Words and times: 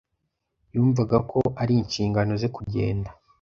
Yumvaga 0.73 1.17
ko 1.31 1.39
ari 1.61 1.73
inshingano 1.81 2.31
ze 2.41 2.47
kugenda. 2.55 3.09